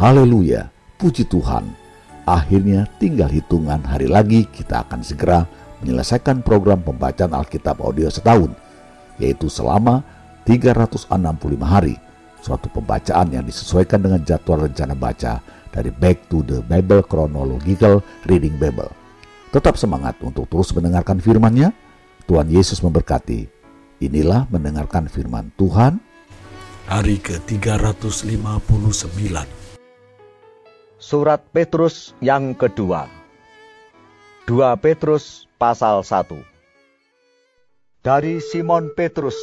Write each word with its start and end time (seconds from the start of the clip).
Haleluya, 0.00 0.72
puji 0.96 1.28
Tuhan. 1.28 1.76
Akhirnya 2.24 2.88
tinggal 2.96 3.28
hitungan 3.28 3.84
hari 3.84 4.08
lagi 4.08 4.48
kita 4.48 4.88
akan 4.88 5.04
segera 5.04 5.44
menyelesaikan 5.84 6.40
program 6.40 6.80
pembacaan 6.80 7.36
Alkitab 7.36 7.84
audio 7.84 8.08
setahun, 8.08 8.48
yaitu 9.20 9.52
selama 9.52 10.00
365 10.48 11.04
hari, 11.60 12.00
suatu 12.40 12.72
pembacaan 12.72 13.28
yang 13.28 13.44
disesuaikan 13.44 14.00
dengan 14.00 14.24
jadwal 14.24 14.64
rencana 14.64 14.96
baca 14.96 15.44
dari 15.68 15.92
Back 15.92 16.32
to 16.32 16.40
the 16.48 16.64
Bible 16.64 17.04
Chronological 17.04 18.00
Reading 18.24 18.56
Bible. 18.56 18.88
Tetap 19.52 19.76
semangat 19.76 20.16
untuk 20.24 20.48
terus 20.48 20.72
mendengarkan 20.72 21.20
firman-Nya. 21.20 21.76
Tuhan 22.24 22.48
Yesus 22.48 22.80
memberkati. 22.80 23.52
Inilah 24.00 24.48
mendengarkan 24.48 25.12
firman 25.12 25.52
Tuhan. 25.60 26.00
Hari 26.88 27.20
ke-359 27.20 29.59
Surat 31.00 31.40
Petrus 31.56 32.12
yang 32.20 32.52
kedua 32.52 33.08
2 34.44 34.84
Petrus 34.84 35.48
pasal 35.56 36.04
1 36.04 38.04
Dari 38.04 38.36
Simon 38.36 38.92
Petrus, 38.92 39.40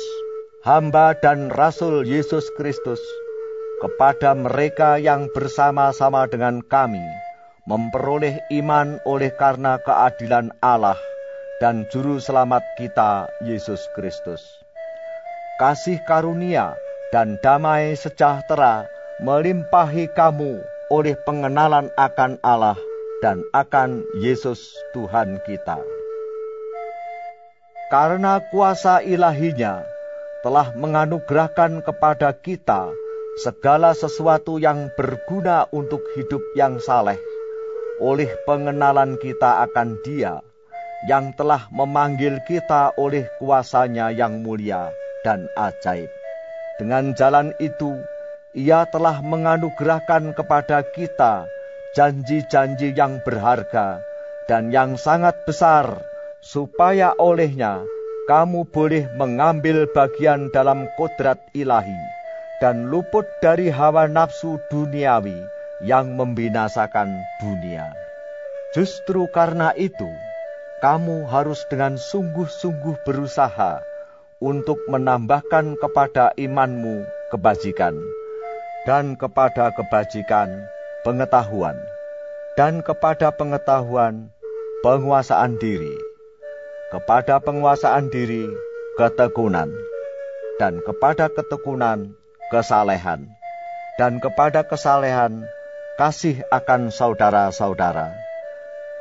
hamba 0.61 1.17
dan 1.17 1.49
rasul 1.49 2.05
Yesus 2.05 2.45
Kristus, 2.61 3.01
kepada 3.81 4.37
mereka 4.37 5.01
yang 5.01 5.33
bersama-sama 5.33 6.29
dengan 6.29 6.61
kami, 6.61 7.01
memperoleh 7.65 8.37
iman 8.61 9.01
oleh 9.09 9.33
karena 9.33 9.81
keadilan 9.81 10.53
Allah 10.61 11.01
dan 11.57 11.89
Juru 11.89 12.21
Selamat 12.21 12.61
kita, 12.77 13.33
Yesus 13.41 13.81
Kristus. 13.97 14.45
Kasih 15.57 15.97
karunia 16.05 16.77
dan 17.09 17.41
damai 17.41 17.97
sejahtera 17.97 18.85
melimpahi 19.25 20.05
kamu 20.13 20.76
oleh 20.87 21.15
pengenalan 21.27 21.91
akan 21.99 22.39
Allah 22.43 22.79
dan 23.19 23.43
akan 23.51 24.05
Yesus 24.19 24.71
Tuhan 24.95 25.41
kita. 25.43 25.79
Karena 27.87 28.43
kuasa 28.51 28.99
ilahinya 28.99 29.83
telah 30.43 30.75
menganugerahkan 30.75 31.83
kepada 31.83 32.35
kita 32.35 32.91
segala 33.39 33.95
sesuatu 33.95 34.59
yang 34.59 34.91
berguna 34.95 35.67
untuk 35.71 36.03
hidup 36.15 36.43
yang 36.55 36.79
saleh 36.83 37.19
oleh 37.97 38.29
pengenalan 38.45 39.17
kita 39.17 39.65
akan 39.65 39.97
Dia 40.05 40.41
yang 41.05 41.33
telah 41.37 41.69
memanggil 41.69 42.41
kita 42.49 42.93
oleh 42.97 43.29
kuasanya 43.37 44.09
yang 44.09 44.41
mulia 44.41 44.89
dan 45.21 45.45
ajaib. 45.57 46.09
Dengan 46.81 47.13
jalan 47.13 47.53
itu, 47.61 47.97
Ia 48.57 48.89
telah 48.89 49.21
menganugerahkan 49.21 50.33
kepada 50.33 50.81
kita 50.81 51.45
janji-janji 51.93 52.89
yang 52.97 53.21
berharga 53.21 54.01
dan 54.49 54.73
yang 54.73 54.97
sangat 54.97 55.37
besar, 55.45 56.01
supaya 56.41 57.13
olehnya 57.21 57.85
kamu 58.25 58.65
boleh 58.73 59.05
mengambil 59.13 59.85
bagian 59.93 60.49
dalam 60.49 60.89
kodrat 60.97 61.37
ilahi 61.53 62.01
dan 62.57 62.89
luput 62.89 63.29
dari 63.45 63.69
hawa 63.69 64.09
nafsu 64.09 64.57
duniawi 64.73 65.37
yang 65.85 66.17
membinasakan 66.17 67.13
dunia. 67.37 67.93
Justru 68.73 69.29
karena 69.29 69.69
itu, 69.77 70.09
kamu 70.81 71.29
harus 71.29 71.61
dengan 71.69 71.93
sungguh-sungguh 71.93 73.05
berusaha 73.05 73.85
untuk 74.41 74.81
menambahkan 74.89 75.77
kepada 75.77 76.33
imanmu 76.37 77.05
kebajikan, 77.29 77.97
dan 78.87 79.19
kepada 79.19 79.75
kebajikan 79.75 80.63
pengetahuan, 81.03 81.75
dan 82.55 82.79
kepada 82.79 83.35
pengetahuan 83.35 84.31
penguasaan 84.79 85.59
diri, 85.59 85.91
kepada 86.95 87.43
penguasaan 87.43 88.07
diri 88.07 88.47
ketekunan, 88.95 89.67
dan 90.55 90.79
kepada 90.87 91.27
ketekunan 91.27 92.15
kesalehan, 92.47 93.27
dan 93.99 94.23
kepada 94.23 94.63
kesalehan 94.63 95.43
kasih 95.99 96.39
akan 96.47 96.87
saudara-saudara, 96.87 98.15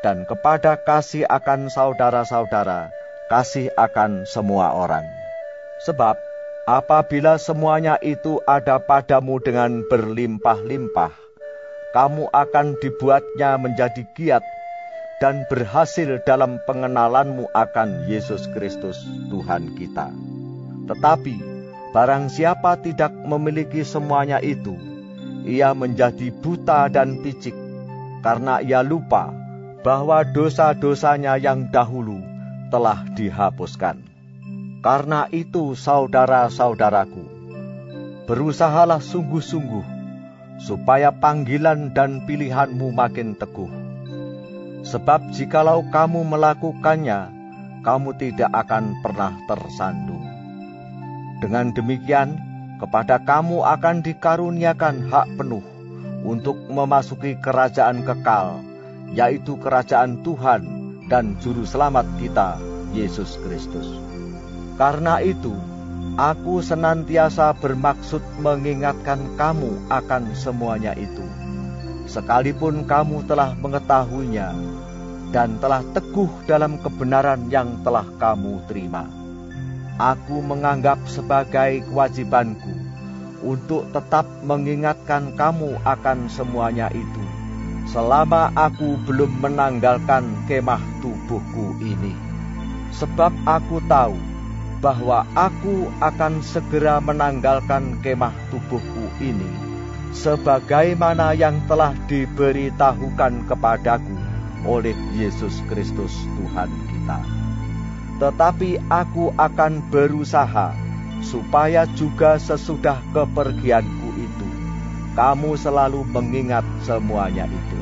dan 0.02 0.26
kepada 0.26 0.82
kasih 0.82 1.30
akan 1.30 1.70
saudara-saudara, 1.70 2.90
kasih 3.30 3.70
akan 3.78 4.26
semua 4.26 4.74
orang. 4.74 5.06
Sebab 5.86 6.25
apabila 6.66 7.38
semuanya 7.38 7.94
itu 8.02 8.42
ada 8.42 8.82
padamu 8.82 9.38
dengan 9.38 9.86
berlimpah-limpah, 9.86 11.14
kamu 11.94 12.26
akan 12.34 12.66
dibuatnya 12.82 13.54
menjadi 13.56 14.02
giat 14.18 14.42
dan 15.22 15.46
berhasil 15.48 16.20
dalam 16.26 16.58
pengenalanmu 16.66 17.48
akan 17.54 18.10
Yesus 18.10 18.50
Kristus 18.52 18.98
Tuhan 19.30 19.78
kita. 19.78 20.10
Tetapi 20.90 21.36
barang 21.94 22.28
siapa 22.34 22.76
tidak 22.82 23.14
memiliki 23.14 23.86
semuanya 23.86 24.42
itu, 24.42 24.74
ia 25.46 25.70
menjadi 25.70 26.34
buta 26.42 26.90
dan 26.90 27.22
picik 27.22 27.54
karena 28.26 28.58
ia 28.58 28.82
lupa 28.82 29.30
bahwa 29.86 30.26
dosa-dosanya 30.26 31.38
yang 31.38 31.70
dahulu 31.70 32.18
telah 32.74 33.06
dihapuskan. 33.14 34.05
Karena 34.84 35.26
itu, 35.32 35.76
saudara-saudaraku, 35.76 37.24
berusahalah 38.26 38.98
sungguh-sungguh 38.98 39.86
supaya 40.60 41.12
panggilan 41.12 41.92
dan 41.92 42.24
pilihanmu 42.24 42.92
makin 42.92 43.36
teguh. 43.36 43.68
Sebab 44.86 45.34
jikalau 45.34 45.82
kamu 45.90 46.22
melakukannya, 46.26 47.30
kamu 47.82 48.10
tidak 48.18 48.50
akan 48.54 48.98
pernah 49.02 49.34
tersandung. 49.46 50.24
Dengan 51.42 51.74
demikian, 51.74 52.38
kepada 52.76 53.20
kamu 53.20 53.64
akan 53.64 54.04
dikaruniakan 54.04 55.08
hak 55.08 55.26
penuh 55.40 55.64
untuk 56.26 56.58
memasuki 56.68 57.38
kerajaan 57.40 58.04
kekal, 58.04 58.60
yaitu 59.14 59.56
kerajaan 59.60 60.20
Tuhan 60.26 60.62
dan 61.06 61.38
Juru 61.40 61.62
Selamat 61.62 62.04
kita, 62.18 62.58
Yesus 62.90 63.38
Kristus. 63.46 64.15
Karena 64.76 65.24
itu, 65.24 65.56
aku 66.20 66.60
senantiasa 66.60 67.56
bermaksud 67.56 68.20
mengingatkan 68.40 69.36
kamu 69.40 69.88
akan 69.88 70.36
semuanya 70.36 70.92
itu, 70.92 71.24
sekalipun 72.04 72.84
kamu 72.84 73.24
telah 73.24 73.56
mengetahuinya 73.56 74.52
dan 75.32 75.56
telah 75.58 75.80
teguh 75.96 76.30
dalam 76.44 76.76
kebenaran 76.80 77.48
yang 77.48 77.80
telah 77.82 78.06
kamu 78.20 78.62
terima 78.68 79.26
aku 79.96 80.44
menganggap 80.44 81.00
sebagai 81.08 81.80
kewajibanku 81.88 82.72
untuk 83.40 83.88
tetap 83.96 84.28
mengingatkan 84.44 85.32
kamu 85.36 85.76
akan 85.88 86.28
semuanya 86.28 86.92
itu, 86.92 87.24
selama 87.88 88.52
aku 88.52 89.00
belum 89.08 89.40
menanggalkan 89.40 90.24
kemah 90.48 90.80
tubuhku 91.00 91.80
ini. 91.80 92.12
Sebab 92.92 93.32
aku 93.44 93.80
tahu 93.88 94.16
bahwa 94.78 95.24
aku 95.36 95.88
akan 95.98 96.44
segera 96.44 97.00
menanggalkan 97.00 98.00
kemah 98.04 98.34
tubuhku 98.52 99.06
ini, 99.18 99.50
sebagaimana 100.12 101.32
yang 101.32 101.60
telah 101.64 101.96
diberitahukan 102.06 103.48
kepadaku 103.48 104.16
oleh 104.66 104.96
Yesus 105.14 105.62
Kristus 105.70 106.12
Tuhan 106.36 106.70
kita 106.90 107.46
tetapi 108.16 108.80
aku 108.88 109.28
akan 109.36 109.92
berusaha 109.92 110.72
supaya 111.20 111.84
juga 111.92 112.40
sesudah 112.40 112.96
kepergianku 113.12 114.08
itu, 114.16 114.48
kamu 115.12 115.52
selalu 115.60 116.00
mengingat 116.08 116.64
semuanya 116.80 117.44
itu. 117.44 117.80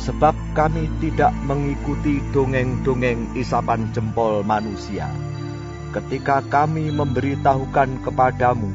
Sebab 0.00 0.34
kami 0.56 0.90
tidak 0.98 1.30
mengikuti 1.46 2.18
dongeng-dongeng 2.34 3.38
isapan 3.38 3.86
jempol 3.94 4.42
manusia. 4.42 5.06
Ketika 5.90 6.38
kami 6.46 6.94
memberitahukan 6.94 8.06
kepadamu 8.06 8.70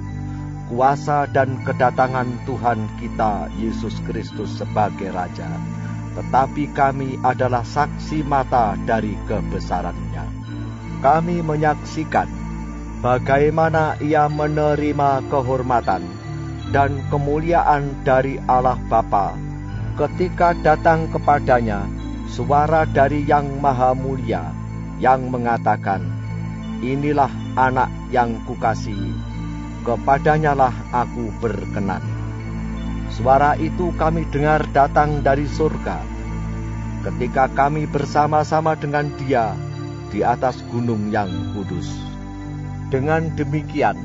kuasa 0.67 1.29
dan 1.31 1.61
kedatangan 1.63 2.27
Tuhan 2.43 2.91
kita 2.99 3.47
Yesus 3.55 4.03
Kristus 4.03 4.59
sebagai 4.59 5.15
Raja, 5.15 5.47
tetapi 6.19 6.75
kami 6.75 7.15
adalah 7.23 7.63
saksi 7.63 8.19
mata 8.27 8.75
dari 8.83 9.15
kebesarannya. 9.31 10.27
Kami 10.99 11.39
menyaksikan 11.39 12.27
bagaimana 12.99 13.95
ia 14.03 14.27
menerima 14.27 15.23
kehormatan 15.31 16.03
dan 16.75 16.99
kemuliaan 17.07 17.95
dari 18.03 18.41
Allah 18.49 18.79
Bapa. 18.91 19.37
Ketika 19.95 20.51
datang 20.59 21.07
kepadanya 21.07 21.87
suara 22.27 22.83
dari 22.83 23.23
Yang 23.23 23.55
Maha 23.63 23.95
Mulia 23.95 24.51
yang 24.99 25.31
mengatakan, 25.31 26.03
Inilah 26.83 27.31
anak 27.55 27.87
yang 28.11 28.35
kukasihi, 28.43 29.15
kepadanyalah 29.87 30.75
aku 30.91 31.31
berkenan. 31.39 32.03
Suara 33.07 33.55
itu 33.55 33.95
kami 33.95 34.27
dengar 34.27 34.67
datang 34.75 35.23
dari 35.23 35.47
surga. 35.47 36.03
Ketika 37.05 37.47
kami 37.53 37.87
bersama-sama 37.87 38.75
dengan 38.75 39.07
Dia 39.15 39.55
di 40.11 40.19
atas 40.25 40.59
gunung 40.73 41.13
yang 41.15 41.29
kudus. 41.55 41.87
Dengan 42.91 43.31
demikian, 43.39 43.95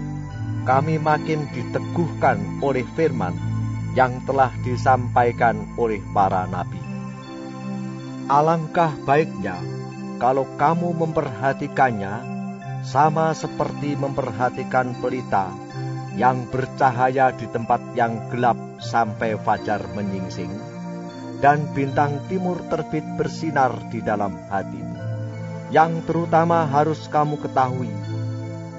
kami 0.62 1.00
makin 1.00 1.48
diteguhkan 1.50 2.38
oleh 2.62 2.86
firman 2.94 3.34
yang 3.98 4.22
telah 4.28 4.54
disampaikan 4.62 5.66
oleh 5.74 5.98
para 6.14 6.46
nabi. 6.46 6.78
Alangkah 8.30 8.94
baiknya 9.02 9.58
kalau 10.22 10.46
kamu 10.54 10.94
memperhatikannya 10.94 12.39
sama 12.80 13.36
seperti 13.36 13.94
memperhatikan 13.96 14.96
pelita 14.98 15.52
yang 16.18 16.48
bercahaya 16.50 17.30
di 17.30 17.46
tempat 17.46 17.80
yang 17.94 18.28
gelap 18.32 18.56
sampai 18.82 19.38
fajar 19.40 19.84
menyingsing, 19.94 20.50
dan 21.38 21.64
bintang 21.72 22.20
timur 22.26 22.58
terbit 22.66 23.04
bersinar 23.14 23.72
di 23.88 24.02
dalam 24.02 24.34
hatimu. 24.50 24.96
Yang 25.70 26.10
terutama 26.10 26.66
harus 26.66 27.06
kamu 27.06 27.38
ketahui, 27.38 27.94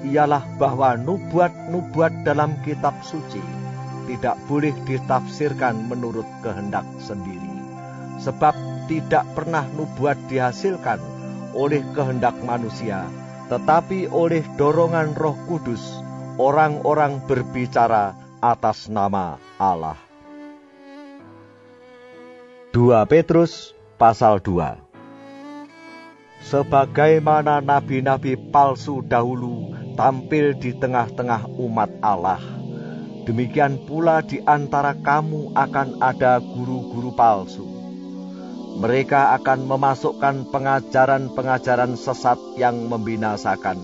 ialah 0.04 0.44
bahwa 0.60 0.98
nubuat-nubuat 0.98 2.26
dalam 2.26 2.60
kitab 2.66 3.00
suci 3.00 3.40
tidak 4.10 4.36
boleh 4.50 4.74
ditafsirkan 4.84 5.88
menurut 5.88 6.26
kehendak 6.44 6.84
sendiri, 7.00 7.54
sebab 8.20 8.52
tidak 8.90 9.24
pernah 9.32 9.64
nubuat 9.72 10.20
dihasilkan 10.28 11.00
oleh 11.56 11.80
kehendak 11.96 12.36
manusia, 12.44 13.08
tetapi 13.52 14.08
oleh 14.08 14.40
dorongan 14.56 15.12
Roh 15.12 15.36
Kudus, 15.44 16.00
orang-orang 16.40 17.20
berbicara 17.28 18.16
atas 18.40 18.88
nama 18.88 19.36
Allah. 19.60 20.00
2 22.72 22.96
Petrus 23.04 23.76
pasal 24.00 24.40
2 24.40 26.48
Sebagaimana 26.48 27.60
nabi-nabi 27.60 28.40
palsu 28.48 29.04
dahulu 29.04 29.76
tampil 30.00 30.56
di 30.56 30.72
tengah-tengah 30.72 31.44
umat 31.60 31.92
Allah, 32.00 32.40
demikian 33.28 33.84
pula 33.84 34.24
di 34.24 34.40
antara 34.48 34.96
kamu 34.96 35.52
akan 35.52 36.00
ada 36.00 36.40
guru-guru 36.40 37.12
palsu 37.12 37.71
mereka 38.76 39.36
akan 39.36 39.68
memasukkan 39.68 40.48
pengajaran-pengajaran 40.48 41.96
sesat 41.96 42.40
yang 42.56 42.88
membinasakan. 42.88 43.76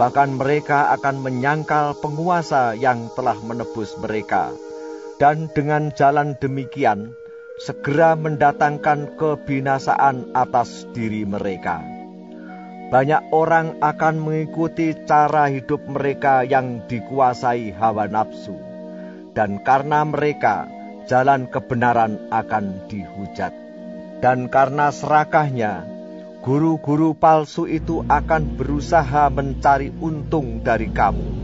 Bahkan 0.00 0.40
mereka 0.40 0.94
akan 0.96 1.20
menyangkal 1.20 1.92
penguasa 2.00 2.72
yang 2.72 3.12
telah 3.12 3.36
menebus 3.44 3.92
mereka. 4.00 4.48
Dan 5.20 5.52
dengan 5.52 5.92
jalan 5.92 6.32
demikian, 6.40 7.12
segera 7.60 8.16
mendatangkan 8.16 9.20
kebinasaan 9.20 10.32
atas 10.32 10.88
diri 10.96 11.28
mereka. 11.28 11.84
Banyak 12.88 13.28
orang 13.30 13.76
akan 13.84 14.16
mengikuti 14.18 14.96
cara 15.04 15.52
hidup 15.52 15.84
mereka 15.84 16.42
yang 16.42 16.82
dikuasai 16.88 17.70
hawa 17.76 18.08
nafsu. 18.08 18.56
Dan 19.36 19.60
karena 19.62 20.02
mereka, 20.02 20.66
jalan 21.06 21.46
kebenaran 21.46 22.18
akan 22.34 22.88
dihujat. 22.90 23.69
Dan 24.20 24.52
karena 24.52 24.92
serakahnya, 24.92 25.88
guru-guru 26.44 27.16
palsu 27.16 27.64
itu 27.64 28.04
akan 28.04 28.60
berusaha 28.60 29.32
mencari 29.32 29.88
untung 29.96 30.60
dari 30.60 30.92
kamu 30.92 31.40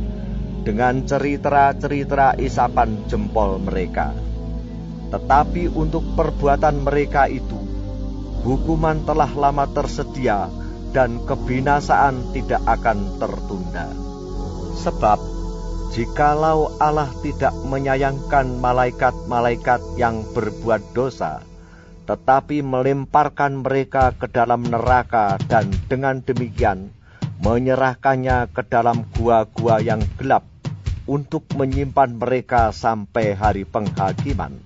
dengan 0.68 1.08
cerita-cerita 1.08 2.36
isapan 2.36 3.08
jempol 3.08 3.56
mereka. 3.64 4.12
Tetapi 5.08 5.72
untuk 5.72 6.04
perbuatan 6.20 6.84
mereka 6.84 7.32
itu, 7.32 7.56
hukuman 8.44 9.08
telah 9.08 9.30
lama 9.32 9.64
tersedia 9.72 10.52
dan 10.92 11.24
kebinasaan 11.24 12.36
tidak 12.36 12.60
akan 12.66 13.16
tertunda. 13.16 13.88
Sebab, 14.84 15.16
jikalau 15.96 16.76
Allah 16.76 17.08
tidak 17.24 17.56
menyayangkan 17.64 18.60
malaikat-malaikat 18.60 19.80
yang 19.96 20.26
berbuat 20.34 20.92
dosa, 20.92 21.40
tetapi 22.06 22.62
melemparkan 22.62 23.66
mereka 23.66 24.14
ke 24.14 24.30
dalam 24.30 24.62
neraka 24.62 25.36
dan 25.50 25.68
dengan 25.90 26.22
demikian 26.22 26.94
menyerahkannya 27.42 28.48
ke 28.54 28.62
dalam 28.64 29.04
gua-gua 29.12 29.82
yang 29.82 30.00
gelap 30.16 30.46
untuk 31.06 31.46
menyimpan 31.54 32.16
mereka 32.16 32.72
sampai 32.72 33.36
hari 33.36 33.62
penghakiman. 33.68 34.56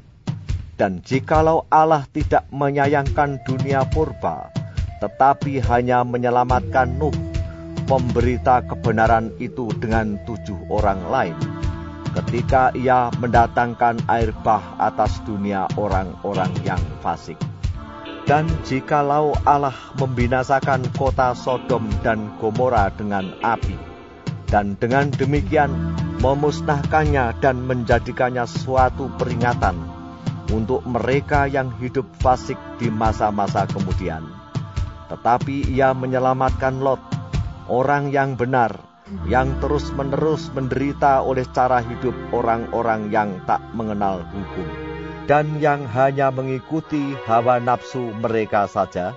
Dan 0.79 1.05
jikalau 1.05 1.69
Allah 1.69 2.09
tidak 2.09 2.49
menyayangkan 2.49 3.45
dunia 3.45 3.85
purba, 3.85 4.49
tetapi 5.05 5.61
hanya 5.61 6.01
menyelamatkan 6.09 6.97
Nuh, 6.97 7.13
pemberita 7.85 8.65
kebenaran 8.65 9.29
itu 9.37 9.69
dengan 9.77 10.17
tujuh 10.25 10.57
orang 10.73 11.05
lain, 11.13 11.37
ketika 12.31 12.71
ia 12.79 13.11
mendatangkan 13.19 14.07
air 14.07 14.31
bah 14.47 14.79
atas 14.79 15.19
dunia 15.27 15.67
orang-orang 15.75 16.55
yang 16.63 16.79
fasik. 17.03 17.35
Dan 18.23 18.47
jikalau 18.63 19.35
Allah 19.43 19.75
membinasakan 19.99 20.95
kota 20.95 21.35
Sodom 21.35 21.91
dan 22.07 22.31
Gomora 22.39 22.87
dengan 22.95 23.35
api, 23.43 23.75
dan 24.47 24.79
dengan 24.79 25.11
demikian 25.11 25.75
memusnahkannya 26.23 27.43
dan 27.43 27.67
menjadikannya 27.67 28.47
suatu 28.47 29.11
peringatan 29.19 29.75
untuk 30.55 30.87
mereka 30.87 31.51
yang 31.51 31.75
hidup 31.83 32.07
fasik 32.23 32.63
di 32.79 32.95
masa-masa 32.95 33.67
kemudian. 33.67 34.23
Tetapi 35.11 35.67
ia 35.67 35.91
menyelamatkan 35.99 36.79
Lot, 36.79 37.03
orang 37.67 38.15
yang 38.15 38.39
benar, 38.39 38.90
yang 39.27 39.59
terus-menerus 39.59 40.51
menderita 40.55 41.23
oleh 41.23 41.47
cara 41.51 41.83
hidup 41.83 42.15
orang-orang 42.31 43.11
yang 43.11 43.43
tak 43.47 43.63
mengenal 43.75 44.23
hukum. 44.31 44.69
Dan 45.27 45.63
yang 45.63 45.87
hanya 45.87 46.35
mengikuti 46.35 47.15
hawa 47.27 47.63
nafsu 47.63 48.11
mereka 48.19 48.67
saja, 48.67 49.15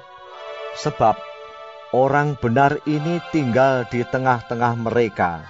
sebab 0.78 1.18
orang 1.94 2.38
benar 2.38 2.78
ini 2.86 3.18
tinggal 3.34 3.86
di 3.90 4.06
tengah-tengah 4.06 4.78
mereka. 4.78 5.42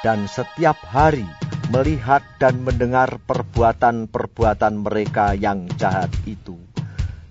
Dan 0.00 0.26
setiap 0.26 0.80
hari 0.80 1.28
melihat 1.70 2.24
dan 2.42 2.66
mendengar 2.66 3.22
perbuatan-perbuatan 3.22 4.82
mereka 4.82 5.38
yang 5.38 5.70
jahat 5.78 6.10
itu, 6.26 6.58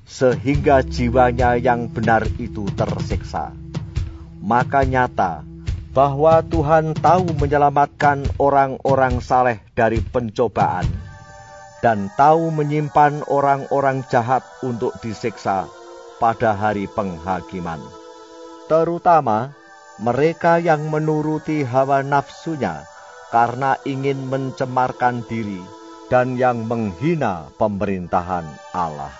sehingga 0.07 0.85
jiwanya 0.85 1.59
yang 1.59 1.91
benar 1.91 2.23
itu 2.39 2.69
tersiksa. 2.77 3.51
Maka 4.39 4.87
nyata 4.87 5.43
bahwa 5.89 6.45
Tuhan 6.45 6.93
tahu 6.93 7.33
menyelamatkan 7.41 8.29
orang-orang 8.37 9.17
saleh 9.21 9.57
dari 9.73 9.99
pencobaan 10.01 10.85
dan 11.81 12.11
tahu 12.19 12.53
menyimpan 12.53 13.25
orang-orang 13.31 14.05
jahat 14.11 14.45
untuk 14.61 14.93
disiksa 15.01 15.65
pada 16.19 16.53
hari 16.53 16.85
penghakiman. 16.91 17.79
Terutama 18.69 19.55
mereka 19.97 20.61
yang 20.61 20.87
menuruti 20.93 21.65
hawa 21.65 22.05
nafsunya 22.05 22.85
karena 23.33 23.79
ingin 23.87 24.29
mencemarkan 24.29 25.25
diri 25.25 25.59
dan 26.11 26.37
yang 26.37 26.69
menghina 26.69 27.49
pemerintahan 27.57 28.45
Allah. 28.75 29.13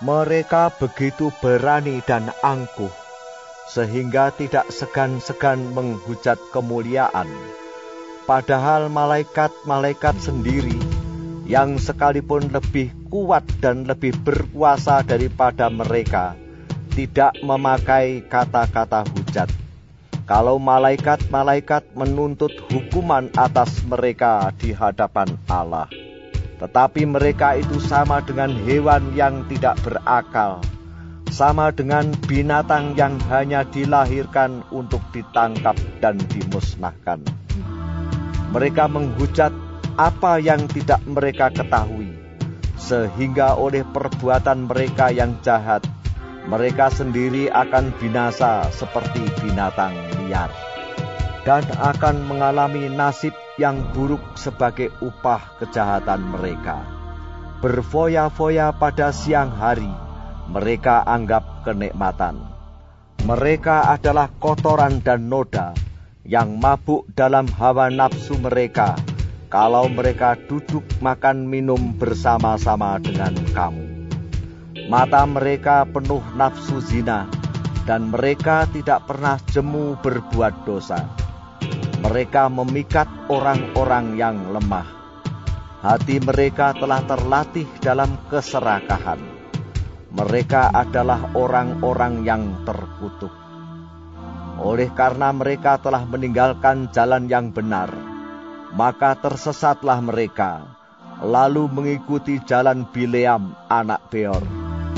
Mereka 0.00 0.80
begitu 0.80 1.28
berani 1.44 2.00
dan 2.08 2.32
angkuh 2.40 2.99
sehingga 3.70 4.34
tidak 4.34 4.66
segan-segan 4.74 5.70
menghujat 5.70 6.42
kemuliaan. 6.50 7.30
Padahal 8.26 8.90
malaikat-malaikat 8.90 10.18
sendiri 10.18 10.74
yang 11.46 11.78
sekalipun 11.78 12.50
lebih 12.50 12.90
kuat 13.10 13.46
dan 13.62 13.86
lebih 13.86 14.14
berkuasa 14.22 15.02
daripada 15.06 15.70
mereka 15.70 16.34
tidak 16.94 17.34
memakai 17.42 18.26
kata-kata 18.26 19.06
hujat. 19.14 19.50
Kalau 20.26 20.62
malaikat-malaikat 20.62 21.94
menuntut 21.98 22.54
hukuman 22.70 23.30
atas 23.34 23.82
mereka 23.82 24.54
di 24.54 24.70
hadapan 24.70 25.34
Allah, 25.50 25.90
tetapi 26.62 27.02
mereka 27.02 27.58
itu 27.58 27.82
sama 27.82 28.22
dengan 28.22 28.54
hewan 28.62 29.10
yang 29.18 29.42
tidak 29.50 29.74
berakal 29.82 30.62
sama 31.30 31.70
dengan 31.70 32.10
binatang 32.26 32.98
yang 32.98 33.16
hanya 33.30 33.62
dilahirkan 33.64 34.66
untuk 34.74 35.00
ditangkap 35.14 35.78
dan 36.02 36.18
dimusnahkan. 36.18 37.22
Mereka 38.50 38.90
menghujat 38.90 39.54
apa 39.94 40.42
yang 40.42 40.66
tidak 40.66 41.00
mereka 41.06 41.54
ketahui, 41.54 42.10
sehingga 42.76 43.54
oleh 43.54 43.86
perbuatan 43.86 44.66
mereka 44.66 45.14
yang 45.14 45.38
jahat, 45.40 45.86
mereka 46.50 46.90
sendiri 46.90 47.46
akan 47.46 47.94
binasa 47.96 48.66
seperti 48.74 49.22
binatang 49.38 49.94
liar, 50.18 50.50
dan 51.46 51.62
akan 51.78 52.26
mengalami 52.26 52.90
nasib 52.90 53.32
yang 53.54 53.78
buruk 53.94 54.34
sebagai 54.34 54.90
upah 54.98 55.62
kejahatan 55.62 56.26
mereka 56.32 57.00
Berfoya-foya 57.60 58.72
pada 58.72 59.12
siang 59.12 59.52
hari, 59.52 59.92
mereka 60.50 61.06
anggap 61.06 61.62
kenikmatan. 61.62 62.42
Mereka 63.22 63.86
adalah 63.86 64.26
kotoran 64.42 64.98
dan 64.98 65.30
noda 65.30 65.70
yang 66.26 66.58
mabuk 66.58 67.06
dalam 67.14 67.46
hawa 67.54 67.86
nafsu 67.86 68.34
mereka 68.42 68.98
kalau 69.46 69.86
mereka 69.86 70.34
duduk 70.50 70.82
makan 70.98 71.46
minum 71.46 71.94
bersama-sama 71.94 72.98
dengan 72.98 73.34
kamu. 73.54 74.10
Mata 74.90 75.22
mereka 75.22 75.86
penuh 75.86 76.22
nafsu 76.34 76.82
zina, 76.82 77.30
dan 77.86 78.10
mereka 78.10 78.66
tidak 78.74 79.06
pernah 79.06 79.38
jemu 79.54 80.02
berbuat 80.02 80.66
dosa. 80.66 81.06
Mereka 82.02 82.50
memikat 82.50 83.06
orang-orang 83.30 84.18
yang 84.18 84.50
lemah. 84.50 84.86
Hati 85.78 86.18
mereka 86.18 86.74
telah 86.74 87.06
terlatih 87.06 87.68
dalam 87.78 88.18
keserakahan 88.26 89.39
mereka 90.10 90.74
adalah 90.74 91.30
orang-orang 91.38 92.26
yang 92.26 92.42
terkutuk. 92.66 93.30
Oleh 94.58 94.90
karena 94.90 95.30
mereka 95.30 95.78
telah 95.78 96.02
meninggalkan 96.02 96.90
jalan 96.90 97.30
yang 97.30 97.54
benar, 97.54 97.94
maka 98.74 99.14
tersesatlah 99.14 100.02
mereka, 100.02 100.66
lalu 101.22 101.70
mengikuti 101.70 102.42
jalan 102.42 102.90
Bileam 102.90 103.54
anak 103.70 104.10
Beor, 104.10 104.42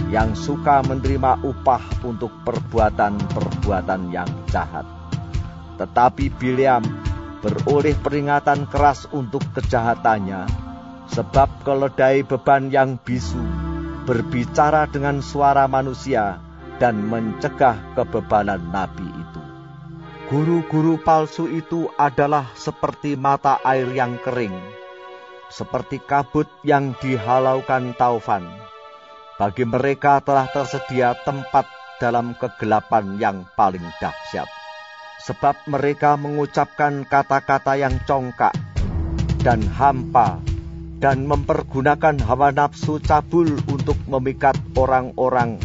yang 0.09 0.33
suka 0.33 0.81
menerima 0.81 1.45
upah 1.45 1.85
untuk 2.09 2.33
perbuatan-perbuatan 2.49 4.00
yang 4.11 4.31
jahat. 4.49 4.88
Tetapi 5.76 6.33
Bileam 6.40 6.83
beroleh 7.45 7.95
peringatan 8.00 8.64
keras 8.64 9.04
untuk 9.12 9.45
kejahatannya, 9.52 10.49
sebab 11.12 11.62
keledai 11.69 12.25
beban 12.25 12.73
yang 12.73 12.97
bisu 12.97 13.71
berbicara 14.02 14.90
dengan 14.90 15.23
suara 15.23 15.71
manusia 15.71 16.42
dan 16.82 16.99
mencegah 17.06 17.94
kebebanan 17.94 18.59
nabi 18.75 19.06
itu. 19.06 19.42
Guru-guru 20.32 20.97
palsu 20.99 21.47
itu 21.47 21.92
adalah 22.00 22.50
seperti 22.56 23.14
mata 23.14 23.61
air 23.62 23.87
yang 23.92 24.16
kering, 24.23 24.54
seperti 25.52 26.00
kabut 26.02 26.49
yang 26.64 26.97
dihalaukan 26.99 27.92
taufan. 27.94 28.49
Bagi 29.37 29.68
mereka 29.68 30.25
telah 30.25 30.49
tersedia 30.49 31.12
tempat 31.23 31.68
dalam 32.00 32.32
kegelapan 32.35 33.21
yang 33.21 33.44
paling 33.54 33.85
dahsyat. 34.00 34.49
Sebab 35.23 35.71
mereka 35.71 36.18
mengucapkan 36.18 37.06
kata-kata 37.06 37.78
yang 37.78 37.94
congkak 38.09 38.50
dan 39.47 39.62
hampa 39.78 40.42
dan 41.02 41.26
mempergunakan 41.26 42.14
hawa 42.23 42.54
nafsu 42.54 43.02
cabul 43.02 43.50
untuk 43.66 43.99
memikat 44.06 44.54
orang-orang 44.78 45.59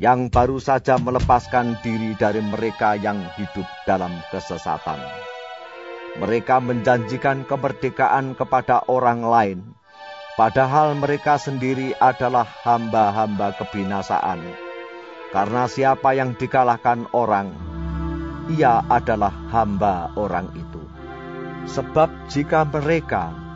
yang 0.00 0.32
baru 0.32 0.56
saja 0.56 0.96
melepaskan 0.96 1.76
diri 1.84 2.16
dari 2.16 2.40
mereka 2.40 2.96
yang 2.96 3.20
hidup 3.36 3.68
dalam 3.84 4.16
kesesatan. 4.32 4.96
Mereka 6.16 6.64
menjanjikan 6.64 7.44
kemerdekaan 7.44 8.32
kepada 8.32 8.88
orang 8.88 9.20
lain, 9.28 9.58
padahal 10.40 10.96
mereka 10.96 11.36
sendiri 11.36 11.92
adalah 12.00 12.48
hamba-hamba 12.64 13.60
kebinasaan. 13.60 14.40
Karena 15.28 15.68
siapa 15.68 16.16
yang 16.16 16.32
dikalahkan 16.32 17.12
orang, 17.12 17.52
ia 18.48 18.80
adalah 18.88 19.36
hamba 19.52 20.16
orang 20.16 20.48
itu. 20.56 20.80
Sebab 21.68 22.32
jika 22.32 22.64
mereka 22.64 23.47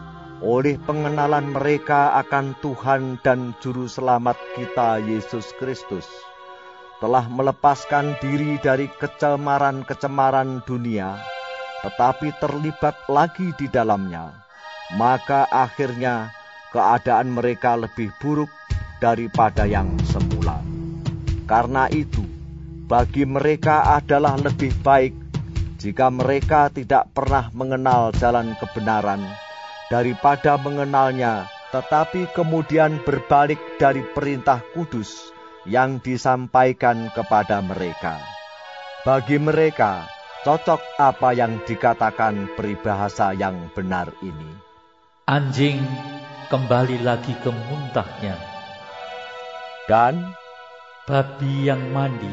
oleh 0.43 0.75
pengenalan 0.75 1.55
mereka 1.55 2.19
akan 2.19 2.59
Tuhan 2.59 3.23
dan 3.23 3.55
Juru 3.63 3.87
Selamat 3.87 4.35
kita 4.59 4.99
Yesus 4.99 5.55
Kristus, 5.55 6.05
telah 6.99 7.31
melepaskan 7.31 8.19
diri 8.19 8.59
dari 8.59 8.91
kecemaran-kecemaran 8.91 10.67
dunia, 10.67 11.15
tetapi 11.87 12.35
terlibat 12.43 12.99
lagi 13.07 13.55
di 13.55 13.71
dalamnya, 13.71 14.35
maka 14.99 15.47
akhirnya 15.47 16.35
keadaan 16.75 17.39
mereka 17.39 17.79
lebih 17.79 18.11
buruk 18.19 18.51
daripada 18.99 19.63
yang 19.63 19.95
semula. 20.11 20.59
Karena 21.47 21.87
itu, 21.95 22.27
bagi 22.91 23.23
mereka 23.23 23.95
adalah 23.95 24.35
lebih 24.43 24.75
baik 24.83 25.15
jika 25.79 26.11
mereka 26.11 26.67
tidak 26.67 27.15
pernah 27.15 27.47
mengenal 27.55 28.11
jalan 28.19 28.59
kebenaran 28.59 29.23
daripada 29.93 30.57
mengenalnya, 30.57 31.45
tetapi 31.69 32.33
kemudian 32.33 33.05
berbalik 33.05 33.61
dari 33.77 34.01
perintah 34.01 34.65
kudus 34.73 35.29
yang 35.69 36.01
disampaikan 36.01 37.13
kepada 37.13 37.61
mereka. 37.61 38.17
Bagi 39.05 39.37
mereka, 39.37 40.09
cocok 40.49 40.81
apa 40.97 41.37
yang 41.37 41.61
dikatakan 41.69 42.57
peribahasa 42.57 43.37
yang 43.37 43.69
benar 43.77 44.09
ini. 44.25 44.49
Anjing 45.29 45.85
kembali 46.49 47.05
lagi 47.05 47.37
ke 47.45 47.53
muntahnya. 47.53 48.41
Dan 49.85 50.33
babi 51.05 51.69
yang 51.69 51.93
mandi 51.93 52.33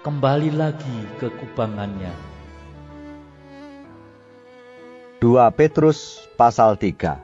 kembali 0.00 0.50
lagi 0.56 0.98
ke 1.20 1.28
kubangannya. 1.36 2.31
2 5.22 5.38
Petrus 5.54 6.26
pasal 6.34 6.74
3 6.74 7.22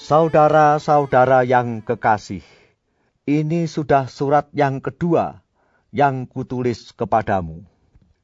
Saudara-saudara 0.00 1.44
yang 1.44 1.84
kekasih, 1.84 2.40
ini 3.28 3.68
sudah 3.68 4.08
surat 4.08 4.48
yang 4.56 4.80
kedua 4.80 5.44
yang 5.92 6.24
kutulis 6.24 6.96
kepadamu. 6.96 7.60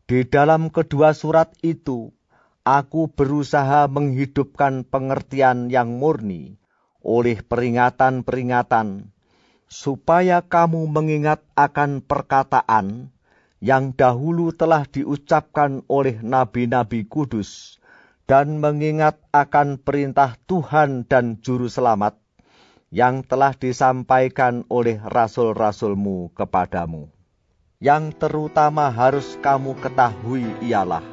Di 0.08 0.24
dalam 0.24 0.72
kedua 0.72 1.12
surat 1.12 1.52
itu, 1.60 2.08
aku 2.64 3.12
berusaha 3.12 3.84
menghidupkan 3.84 4.88
pengertian 4.88 5.68
yang 5.68 6.00
murni 6.00 6.56
oleh 7.04 7.44
peringatan-peringatan, 7.44 9.12
supaya 9.68 10.40
kamu 10.40 10.88
mengingat 10.88 11.44
akan 11.52 12.00
perkataan 12.00 13.12
yang 13.60 13.92
dahulu 13.92 14.56
telah 14.56 14.88
diucapkan 14.88 15.84
oleh 15.92 16.16
nabi-nabi 16.24 17.04
kudus 17.04 17.76
dan 18.26 18.58
mengingat 18.58 19.22
akan 19.30 19.78
perintah 19.78 20.34
Tuhan 20.50 21.06
dan 21.06 21.38
Juru 21.38 21.70
Selamat 21.70 22.18
yang 22.90 23.22
telah 23.22 23.54
disampaikan 23.54 24.66
oleh 24.66 24.98
rasul-rasulmu 24.98 26.34
kepadamu. 26.34 27.06
Yang 27.78 28.18
terutama 28.18 28.90
harus 28.90 29.38
kamu 29.38 29.78
ketahui 29.78 30.42
ialah 30.66 31.06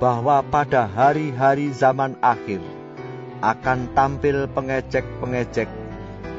bahwa 0.00 0.40
pada 0.48 0.88
hari-hari 0.88 1.70
zaman 1.76 2.16
akhir 2.24 2.60
akan 3.44 3.92
tampil 3.92 4.48
pengejek-pengejek 4.48 5.68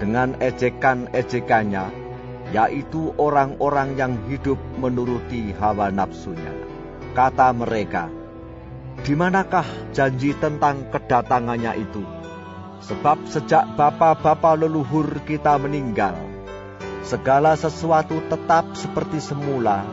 dengan 0.01 0.33
ejekan-ejekannya, 0.41 1.85
yaitu 2.51 3.13
orang-orang 3.21 3.93
yang 3.93 4.13
hidup 4.25 4.57
menuruti 4.81 5.53
hawa 5.61 5.93
nafsunya. 5.93 6.51
Kata 7.15 7.55
mereka, 7.55 8.11
di 9.03 9.11
manakah 9.17 9.67
janji 9.91 10.31
tentang 10.37 10.87
kedatangannya 10.93 11.75
itu? 11.75 12.03
Sebab 12.85 13.27
sejak 13.27 13.75
bapa-bapa 13.75 14.55
leluhur 14.55 15.19
kita 15.25 15.57
meninggal, 15.57 16.15
segala 17.01 17.57
sesuatu 17.57 18.21
tetap 18.29 18.77
seperti 18.77 19.17
semula 19.19 19.83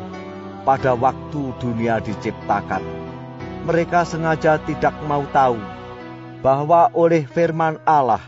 pada 0.63 0.95
waktu 0.95 1.57
dunia 1.59 1.99
diciptakan. 1.99 2.85
Mereka 3.67 4.07
sengaja 4.07 4.61
tidak 4.63 4.95
mau 5.07 5.25
tahu 5.33 5.59
bahwa 6.45 6.91
oleh 6.95 7.25
firman 7.25 7.79
Allah, 7.87 8.23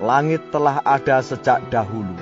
langit 0.00 0.50
telah 0.50 0.80
ada 0.82 1.20
sejak 1.20 1.68
dahulu, 1.68 2.16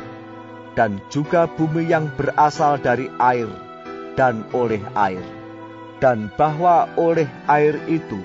dan 0.74 0.98
juga 1.10 1.46
bumi 1.46 1.86
yang 1.86 2.10
berasal 2.18 2.78
dari 2.82 3.06
air 3.22 3.46
dan 4.18 4.46
oleh 4.50 4.82
air 4.94 5.43
dan 6.04 6.28
bahwa 6.36 6.84
oleh 7.00 7.24
air 7.48 7.80
itu 7.88 8.20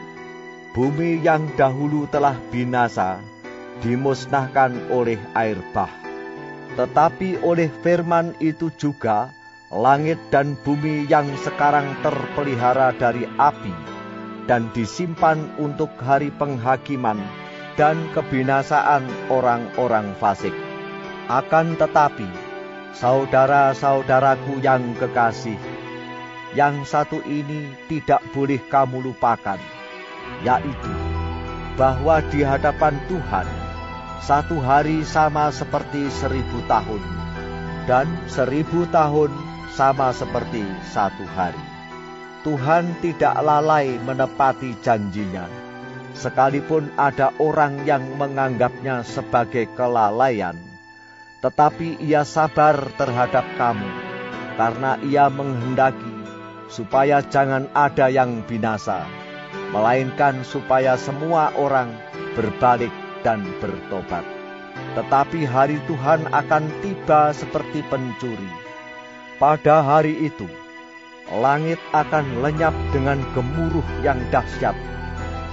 bumi 0.75 1.23
yang 1.23 1.47
dahulu 1.55 2.11
telah 2.11 2.35
binasa 2.51 3.23
dimusnahkan 3.79 4.91
oleh 4.91 5.15
air 5.31 5.55
bah. 5.71 5.87
Tetapi 6.75 7.39
oleh 7.39 7.71
firman 7.79 8.35
itu 8.43 8.67
juga 8.75 9.31
langit 9.71 10.19
dan 10.27 10.59
bumi 10.59 11.07
yang 11.07 11.31
sekarang 11.39 11.95
terpelihara 12.03 12.91
dari 12.99 13.23
api 13.39 13.71
dan 14.43 14.67
disimpan 14.75 15.39
untuk 15.55 15.95
hari 16.03 16.35
penghakiman 16.35 17.23
dan 17.79 17.95
kebinasaan 18.11 19.07
orang-orang 19.31 20.11
fasik. 20.19 20.51
Akan 21.31 21.79
tetapi, 21.79 22.27
saudara-saudaraku 22.91 24.59
yang 24.59 24.97
kekasih, 24.99 25.55
yang 26.57 26.81
satu 26.85 27.21
ini 27.25 27.69
tidak 27.85 28.25
boleh 28.33 28.57
kamu 28.57 29.05
lupakan, 29.11 29.59
yaitu 30.41 30.93
bahwa 31.77 32.19
di 32.27 32.41
hadapan 32.41 32.97
Tuhan 33.05 33.47
satu 34.19 34.61
hari 34.61 35.01
sama 35.05 35.49
seperti 35.49 36.09
seribu 36.09 36.61
tahun, 36.69 37.01
dan 37.89 38.05
seribu 38.29 38.85
tahun 38.89 39.33
sama 39.73 40.13
seperti 40.13 40.65
satu 40.91 41.25
hari. 41.33 41.61
Tuhan 42.39 42.99
tidak 43.03 43.35
lalai 43.41 43.99
menepati 43.99 44.77
janjinya, 44.79 45.47
sekalipun 46.15 46.87
ada 46.95 47.35
orang 47.37 47.83
yang 47.83 48.05
menganggapnya 48.15 49.03
sebagai 49.03 49.67
kelalaian. 49.75 50.55
Tetapi 51.39 52.03
ia 52.03 52.27
sabar 52.27 52.75
terhadap 52.99 53.47
kamu, 53.55 53.89
karena 54.59 54.99
ia 54.99 55.31
menghendaki 55.31 56.08
supaya 56.69 57.25
jangan 57.25 57.65
ada 57.73 58.07
yang 58.07 58.45
binasa, 58.45 59.03
melainkan 59.73 60.45
supaya 60.45 60.95
semua 60.95 61.49
orang 61.57 61.89
berbalik 62.37 62.93
dan 63.25 63.43
bertobat. 63.57 64.23
Tetapi 64.95 65.43
hari 65.43 65.81
Tuhan 65.89 66.29
akan 66.31 66.63
tiba 66.79 67.35
seperti 67.35 67.83
pencuri. 67.89 68.53
Pada 69.41 69.83
hari 69.83 70.15
itu, 70.29 70.47
langit 71.33 71.81
akan 71.91 72.45
lenyap 72.45 72.73
dengan 72.95 73.19
gemuruh 73.35 73.85
yang 74.05 74.19
dahsyat, 74.31 74.77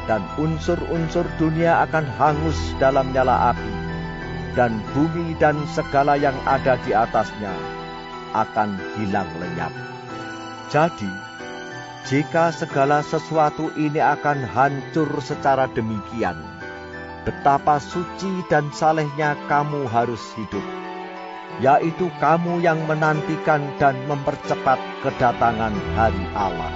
dan 0.07 0.23
unsur-unsur 0.39 1.27
dunia 1.41 1.83
akan 1.89 2.07
hangus 2.21 2.59
dalam 2.79 3.11
nyala 3.11 3.57
api, 3.57 3.73
dan 4.55 4.79
bumi 4.95 5.35
dan 5.43 5.59
segala 5.75 6.15
yang 6.15 6.37
ada 6.47 6.79
di 6.87 6.95
atasnya 6.95 7.53
akan 8.35 8.79
hilang 8.99 9.29
lenyap. 9.39 9.96
Jadi, 10.67 11.13
jika 12.11 12.51
segala 12.51 13.03
sesuatu 13.07 13.71
ini 13.79 14.03
akan 14.03 14.43
hancur 14.47 15.09
secara 15.23 15.71
demikian, 15.71 16.39
betapa 17.23 17.79
suci 17.79 18.43
dan 18.51 18.71
salehnya 18.75 19.39
kamu 19.47 19.87
harus 19.87 20.23
hidup 20.35 20.63
yaitu 21.61 22.13
kamu 22.21 22.61
yang 22.61 22.77
menantikan 22.85 23.65
dan 23.81 23.97
mempercepat 24.05 24.77
kedatangan 25.01 25.73
hari 25.97 26.25
Allah. 26.37 26.73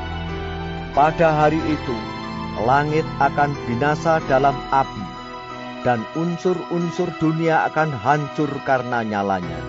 Pada 0.97 1.37
hari 1.37 1.61
itu, 1.69 1.97
langit 2.65 3.05
akan 3.21 3.53
binasa 3.69 4.25
dalam 4.27 4.57
api, 4.73 5.07
dan 5.85 6.01
unsur-unsur 6.17 7.13
dunia 7.21 7.69
akan 7.69 7.93
hancur 7.93 8.51
karena 8.65 9.05
nyalanya. 9.05 9.61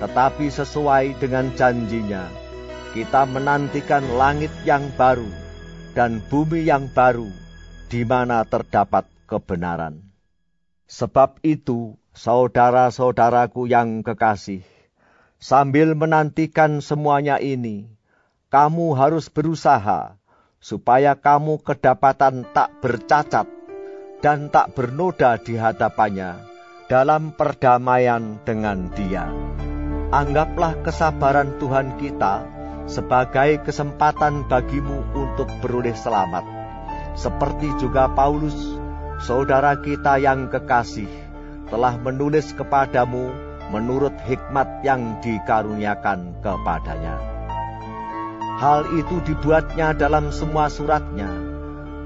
Tetapi 0.00 0.48
sesuai 0.48 1.16
dengan 1.20 1.52
janjinya, 1.56 2.28
kita 2.96 3.28
menantikan 3.28 4.00
langit 4.16 4.48
yang 4.64 4.88
baru 4.96 5.28
dan 5.92 6.24
bumi 6.32 6.64
yang 6.64 6.88
baru, 6.88 7.28
di 7.92 8.08
mana 8.08 8.40
terdapat 8.48 9.04
kebenaran. 9.28 10.00
Sebab 10.88 11.44
itu, 11.44 12.00
saudara-saudaraku 12.16 13.68
yang 13.68 14.00
kekasih, 14.00 14.64
sambil 15.36 15.92
menantikan 15.92 16.80
semuanya 16.80 17.36
ini, 17.36 17.84
kamu 18.48 18.96
harus 18.96 19.28
berusaha 19.28 20.16
supaya 20.56 21.20
kamu 21.20 21.60
kedapatan 21.60 22.48
tak 22.56 22.80
bercacat 22.80 23.44
dan 24.24 24.48
tak 24.48 24.72
bernoda 24.72 25.36
di 25.36 25.52
hadapannya 25.60 26.40
dalam 26.88 27.36
perdamaian 27.36 28.40
dengan 28.40 28.88
Dia. 28.96 29.28
Anggaplah 30.08 30.80
kesabaran 30.80 31.60
Tuhan 31.60 32.00
kita 32.00 32.55
sebagai 32.86 33.62
kesempatan 33.66 34.46
bagimu 34.46 35.02
untuk 35.14 35.50
beroleh 35.62 35.94
selamat, 35.94 36.46
seperti 37.18 37.70
juga 37.82 38.06
Paulus, 38.10 38.54
saudara 39.22 39.74
kita 39.78 40.22
yang 40.22 40.46
kekasih 40.46 41.10
telah 41.66 41.98
menulis 41.98 42.54
kepadamu 42.54 43.34
menurut 43.74 44.14
hikmat 44.22 44.86
yang 44.86 45.18
dikaruniakan 45.18 46.38
kepadanya. 46.38 47.18
Hal 48.56 48.88
itu 48.96 49.20
dibuatnya 49.26 49.92
dalam 49.92 50.32
semua 50.32 50.70
suratnya, 50.72 51.28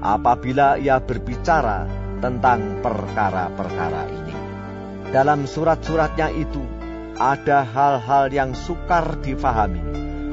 apabila 0.01 0.75
ia 0.81 0.99
berbicara 0.99 1.87
tentang 2.19 2.81
perkara-perkara 2.83 4.03
ini. 4.09 4.35
Dalam 5.11 5.45
surat-suratnya 5.45 6.31
itu 6.33 6.63
ada 7.15 7.63
hal-hal 7.63 8.31
yang 8.33 8.51
sukar 8.57 9.19
difahami, 9.21 9.83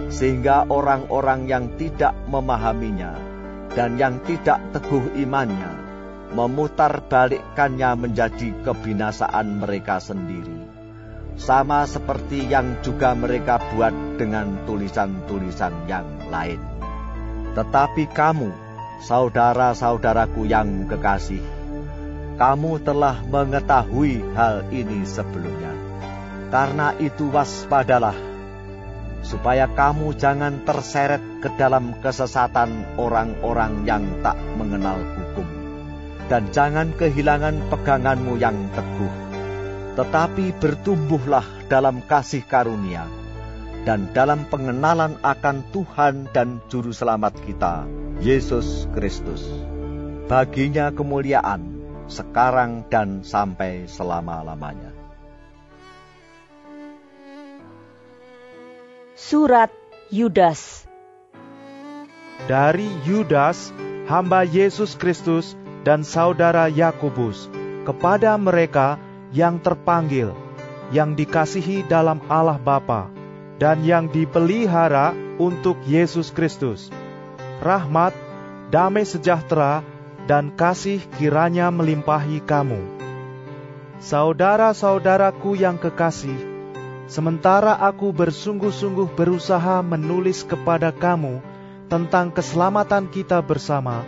sehingga 0.09 0.68
orang-orang 0.68 1.49
yang 1.49 1.64
tidak 1.77 2.16
memahaminya 2.29 3.16
dan 3.73 4.01
yang 4.01 4.21
tidak 4.25 4.61
teguh 4.73 5.05
imannya 5.21 5.88
memutarbalikkannya 6.33 7.90
menjadi 7.97 8.49
kebinasaan 8.64 9.64
mereka 9.64 9.97
sendiri. 10.01 10.68
Sama 11.38 11.87
seperti 11.87 12.51
yang 12.51 12.83
juga 12.83 13.14
mereka 13.14 13.62
buat 13.73 13.94
dengan 14.18 14.66
tulisan-tulisan 14.66 15.87
yang 15.87 16.05
lain. 16.29 16.59
Tetapi 17.55 18.11
kamu, 18.11 18.51
saudara-saudaraku 19.07 20.51
yang 20.51 20.90
kekasih, 20.90 21.40
kamu 22.37 22.83
telah 22.83 23.23
mengetahui 23.23 24.35
hal 24.35 24.66
ini 24.75 25.07
sebelumnya. 25.07 25.71
Karena 26.51 26.90
itu 26.99 27.31
waspadalah, 27.31 28.14
supaya 29.23 29.67
kamu 29.71 30.15
jangan 30.17 30.63
terseret 30.63 31.21
ke 31.43 31.51
dalam 31.59 31.95
kesesatan 31.99 32.99
orang-orang 33.01 33.85
yang 33.85 34.05
tak 34.23 34.39
mengenal 34.57 34.99
hukum 35.19 35.59
dan 36.29 36.45
jangan 36.53 36.93
kehilangan 36.95 37.57
peganganmu 37.73 38.37
yang 38.37 38.55
teguh. 38.77 39.15
Tetapi 39.97 40.55
bertumbuhlah 40.63 41.67
dalam 41.67 42.05
kasih 42.07 42.47
karunia 42.47 43.09
dan 43.83 44.07
dalam 44.15 44.47
pengenalan 44.47 45.19
akan 45.25 45.65
Tuhan 45.75 46.31
dan 46.31 46.63
Juru 46.71 46.95
Selamat 46.95 47.35
kita, 47.43 47.89
Yesus 48.23 48.87
Kristus. 48.95 49.43
Baginya 50.29 50.93
kemuliaan 50.93 51.81
sekarang 52.07 52.87
dan 52.93 53.25
sampai 53.25 53.89
selama-lamanya. 53.89 54.88
Surat 59.19 59.75
Yudas 60.15 60.87
Dari 62.47 62.87
Yudas, 63.03 63.75
hamba 64.07 64.47
Yesus 64.47 64.95
Kristus 64.95 65.59
dan 65.83 66.07
saudara 66.07 66.71
Yakobus 66.71 67.51
kepada 67.83 68.39
mereka 68.39 68.95
yang 69.35 69.59
terpanggil, 69.59 70.39
yang 70.95 71.19
dikasihi 71.19 71.83
dalam 71.91 72.23
Allah 72.31 72.63
Bapa, 72.63 73.11
dan 73.59 73.83
yang 73.83 74.07
dipelihara 74.07 75.11
untuk 75.43 75.83
Yesus 75.83 76.31
Kristus. 76.31 76.87
Rahmat, 77.59 78.15
damai 78.71 79.03
sejahtera, 79.03 79.83
dan 80.31 80.55
kasih 80.55 81.03
kiranya 81.19 81.75
melimpahi 81.75 82.39
kamu. 82.47 82.87
Saudara-saudaraku 83.99 85.59
yang 85.59 85.75
kekasih, 85.75 86.48
sementara 87.09 87.75
aku 87.75 88.12
bersungguh-sungguh 88.12 89.16
berusaha 89.16 89.81
menulis 89.81 90.44
kepada 90.44 90.92
kamu 90.92 91.40
tentang 91.88 92.29
keselamatan 92.29 93.09
kita 93.09 93.40
bersama, 93.40 94.05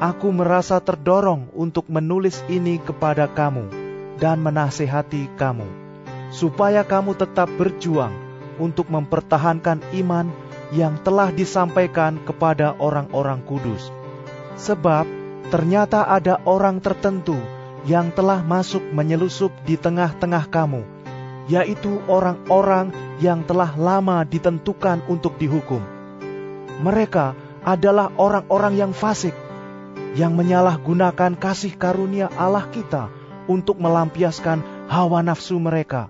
aku 0.00 0.32
merasa 0.32 0.80
terdorong 0.80 1.52
untuk 1.52 1.84
menulis 1.92 2.40
ini 2.48 2.80
kepada 2.80 3.28
kamu 3.28 3.68
dan 4.16 4.40
menasehati 4.40 5.28
kamu, 5.36 5.68
supaya 6.32 6.80
kamu 6.80 7.12
tetap 7.20 7.52
berjuang 7.60 8.12
untuk 8.56 8.88
mempertahankan 8.88 9.84
iman 10.00 10.32
yang 10.72 10.96
telah 11.04 11.28
disampaikan 11.28 12.16
kepada 12.24 12.72
orang-orang 12.80 13.44
kudus. 13.44 13.92
Sebab 14.56 15.04
ternyata 15.52 16.08
ada 16.08 16.40
orang 16.48 16.80
tertentu 16.80 17.36
yang 17.88 18.12
telah 18.12 18.44
masuk 18.44 18.84
menyelusup 18.92 19.52
di 19.64 19.76
tengah-tengah 19.80 20.48
kamu, 20.52 20.84
yaitu 21.46 22.02
orang-orang 22.10 22.92
yang 23.22 23.46
telah 23.46 23.72
lama 23.78 24.26
ditentukan 24.26 25.04
untuk 25.08 25.38
dihukum. 25.40 25.80
Mereka 26.80 27.36
adalah 27.64 28.08
orang-orang 28.16 28.76
yang 28.76 28.92
fasik, 28.96 29.36
yang 30.16 30.34
menyalahgunakan 30.34 31.36
kasih 31.36 31.76
karunia 31.76 32.32
Allah 32.34 32.66
kita 32.72 33.12
untuk 33.46 33.78
melampiaskan 33.78 34.88
hawa 34.88 35.20
nafsu 35.22 35.60
mereka, 35.60 36.08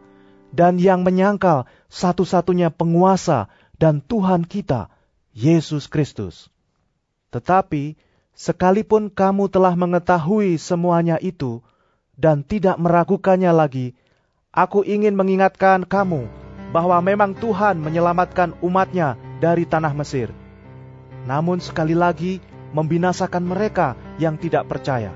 dan 0.55 0.79
yang 0.79 1.03
menyangkal 1.03 1.67
satu-satunya 1.91 2.71
penguasa 2.71 3.51
dan 3.77 3.99
Tuhan 4.05 4.47
kita, 4.47 4.93
Yesus 5.35 5.91
Kristus. 5.91 6.53
Tetapi, 7.35 7.95
sekalipun 8.35 9.11
kamu 9.11 9.51
telah 9.51 9.75
mengetahui 9.75 10.59
semuanya 10.59 11.19
itu 11.19 11.63
dan 12.19 12.45
tidak 12.45 12.77
meragukannya 12.77 13.51
lagi, 13.55 13.97
aku 14.51 14.83
ingin 14.83 15.15
mengingatkan 15.15 15.87
kamu 15.87 16.27
bahwa 16.75 16.99
memang 16.99 17.39
Tuhan 17.39 17.79
menyelamatkan 17.79 18.59
umatnya 18.63 19.15
dari 19.39 19.63
tanah 19.63 19.95
Mesir. 19.95 20.35
Namun 21.27 21.63
sekali 21.63 21.95
lagi, 21.95 22.43
membinasakan 22.75 23.47
mereka 23.47 23.99
yang 24.19 24.39
tidak 24.39 24.67
percaya. 24.71 25.15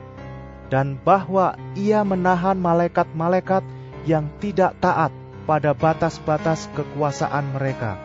dan 0.72 0.96
bahwa 0.96 1.54
ia 1.76 2.00
menahan 2.02 2.56
malaikat-malaikat 2.56 3.62
yang 4.08 4.26
tidak 4.40 4.74
taat 4.80 5.12
pada 5.44 5.76
batas-batas 5.76 6.66
kekuasaan 6.72 7.54
mereka, 7.54 8.00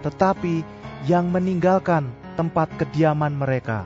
tetapi 0.00 0.64
yang 1.04 1.28
meninggalkan 1.28 2.08
tempat 2.34 2.72
kediaman 2.80 3.36
mereka 3.36 3.84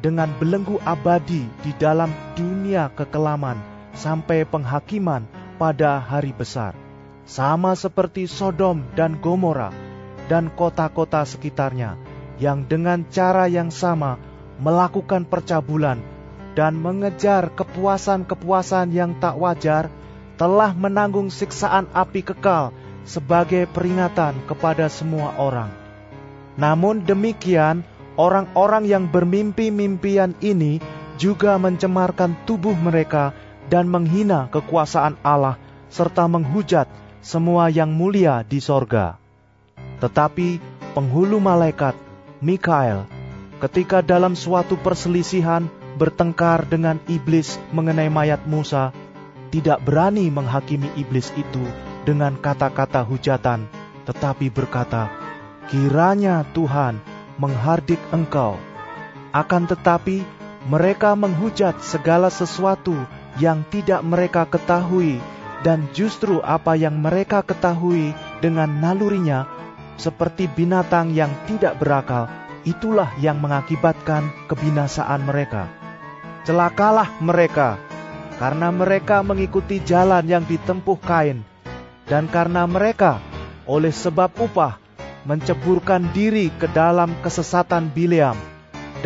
dengan 0.00 0.32
belenggu 0.40 0.80
abadi 0.82 1.44
di 1.62 1.70
dalam 1.76 2.10
dunia 2.34 2.88
kekelaman 2.96 3.60
sampai 3.92 4.48
penghakiman 4.48 5.28
pada 5.60 6.00
hari 6.00 6.32
besar. 6.32 6.72
Sama 7.22 7.78
seperti 7.78 8.26
Sodom 8.26 8.82
dan 8.98 9.20
Gomora 9.22 9.70
dan 10.26 10.50
kota-kota 10.52 11.22
sekitarnya 11.22 11.94
yang 12.42 12.66
dengan 12.66 13.06
cara 13.06 13.46
yang 13.46 13.70
sama 13.70 14.18
melakukan 14.58 15.22
percabulan 15.26 16.02
dan 16.52 16.76
mengejar 16.76 17.48
kepuasan-kepuasan 17.56 18.92
yang 18.92 19.16
tak 19.16 19.36
wajar, 19.40 19.88
telah 20.36 20.72
menanggung 20.76 21.32
siksaan 21.32 21.88
api 21.92 22.20
kekal 22.24 22.74
sebagai 23.08 23.64
peringatan 23.70 24.36
kepada 24.44 24.86
semua 24.92 25.34
orang. 25.40 25.72
Namun 26.60 27.08
demikian, 27.08 27.86
orang-orang 28.20 28.84
yang 28.84 29.04
bermimpi-mimpian 29.08 30.36
ini 30.44 30.78
juga 31.16 31.56
mencemarkan 31.56 32.36
tubuh 32.44 32.76
mereka 32.76 33.32
dan 33.72 33.88
menghina 33.88 34.52
kekuasaan 34.52 35.16
Allah 35.24 35.56
serta 35.88 36.28
menghujat 36.28 36.84
semua 37.24 37.72
yang 37.72 37.88
mulia 37.88 38.44
di 38.44 38.60
sorga. 38.60 39.16
Tetapi 40.04 40.60
penghulu 40.92 41.40
malaikat, 41.40 41.96
Mikael, 42.44 43.08
ketika 43.64 44.04
dalam 44.04 44.36
suatu 44.36 44.76
perselisihan 44.76 45.64
bertengkar 45.96 46.68
dengan 46.68 47.00
iblis 47.08 47.56
mengenai 47.72 48.12
mayat 48.12 48.44
Musa, 48.44 48.92
tidak 49.48 49.80
berani 49.88 50.28
menghakimi 50.28 50.92
iblis 51.00 51.32
itu 51.32 51.64
dengan 52.04 52.36
kata-kata 52.36 53.08
hujatan, 53.08 53.64
tetapi 54.04 54.52
berkata, 54.52 55.08
"Kiranya 55.72 56.44
Tuhan 56.52 57.00
menghardik 57.40 58.00
engkau." 58.12 58.60
Akan 59.32 59.64
tetapi, 59.64 60.24
mereka 60.68 61.16
menghujat 61.16 61.80
segala 61.80 62.28
sesuatu 62.28 62.96
yang 63.40 63.64
tidak 63.72 64.04
mereka 64.04 64.44
ketahui, 64.44 65.20
dan 65.62 65.86
justru 65.94 66.42
apa 66.42 66.74
yang 66.74 66.98
mereka 66.98 67.40
ketahui 67.40 68.12
dengan 68.42 68.68
nalurinya, 68.82 69.46
seperti 69.96 70.50
binatang 70.50 71.14
yang 71.14 71.30
tidak 71.46 71.78
berakal, 71.78 72.26
itulah 72.66 73.08
yang 73.22 73.38
mengakibatkan 73.38 74.26
kebinasaan 74.50 75.22
mereka. 75.22 75.70
Celakalah 76.42 77.08
mereka, 77.22 77.78
karena 78.42 78.74
mereka 78.74 79.22
mengikuti 79.22 79.78
jalan 79.78 80.26
yang 80.26 80.42
ditempuh 80.42 80.98
Kain, 80.98 81.46
dan 82.10 82.26
karena 82.26 82.66
mereka 82.66 83.22
oleh 83.62 83.94
sebab 83.94 84.34
upah 84.42 84.82
menceburkan 85.22 86.10
diri 86.10 86.50
ke 86.50 86.66
dalam 86.66 87.14
kesesatan 87.22 87.94
Bileam, 87.94 88.34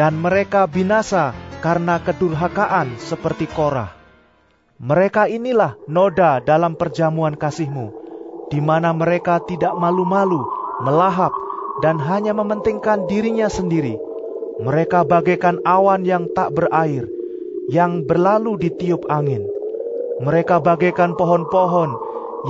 dan 0.00 0.16
mereka 0.16 0.64
binasa 0.64 1.36
karena 1.60 2.00
kedurhakaan 2.00 2.96
seperti 2.96 3.44
Korah. 3.52 3.95
Mereka 4.76 5.32
inilah 5.32 5.80
noda 5.88 6.36
dalam 6.44 6.76
perjamuan 6.76 7.32
kasihmu, 7.32 7.96
di 8.52 8.60
mana 8.60 8.92
mereka 8.92 9.40
tidak 9.40 9.72
malu-malu, 9.72 10.44
melahap, 10.84 11.32
dan 11.80 11.96
hanya 11.96 12.36
mementingkan 12.36 13.08
dirinya 13.08 13.48
sendiri. 13.48 13.96
Mereka 14.60 15.08
bagaikan 15.08 15.64
awan 15.64 16.04
yang 16.04 16.28
tak 16.36 16.52
berair, 16.52 17.08
yang 17.72 18.04
berlalu 18.04 18.68
ditiup 18.68 19.08
angin. 19.08 19.48
Mereka 20.20 20.60
bagaikan 20.60 21.16
pohon-pohon 21.16 21.96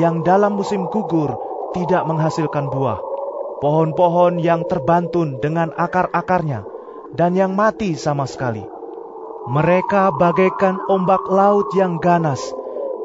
yang 0.02 0.26
dalam 0.26 0.58
musim 0.58 0.90
gugur 0.90 1.30
tidak 1.78 2.02
menghasilkan 2.10 2.74
buah. 2.74 2.98
Pohon-pohon 3.62 4.42
yang 4.42 4.66
terbantun 4.66 5.38
dengan 5.38 5.70
akar-akarnya 5.78 6.66
dan 7.14 7.38
yang 7.38 7.54
mati 7.54 7.94
sama 7.94 8.26
sekali. 8.26 8.75
Mereka 9.46 10.14
bagaikan 10.18 10.82
ombak 10.90 11.30
laut 11.30 11.70
yang 11.78 12.02
ganas, 12.02 12.42